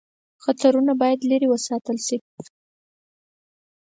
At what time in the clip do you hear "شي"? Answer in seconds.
2.07-2.17